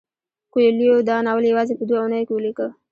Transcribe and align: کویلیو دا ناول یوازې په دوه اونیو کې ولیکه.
کویلیو 0.53 0.95
دا 1.09 1.15
ناول 1.25 1.45
یوازې 1.51 1.73
په 1.77 1.83
دوه 1.89 1.99
اونیو 2.01 2.27
کې 2.27 2.33
ولیکه. 2.35 2.67